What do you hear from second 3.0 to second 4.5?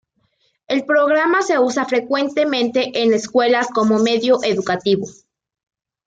en escuelas como medio